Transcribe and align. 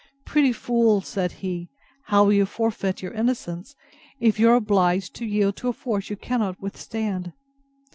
Pretty 0.25 0.51
fool! 0.51 1.01
said 1.01 1.31
he, 1.31 1.69
how 2.05 2.23
will 2.23 2.33
you 2.33 2.47
forfeit 2.47 3.03
your 3.03 3.13
innocence, 3.13 3.75
if 4.19 4.39
you 4.39 4.49
are 4.49 4.55
obliged 4.55 5.13
to 5.17 5.27
yield 5.27 5.55
to 5.57 5.67
a 5.67 5.73
force 5.73 6.09
you 6.09 6.15
cannot 6.15 6.59
withstand? 6.59 7.33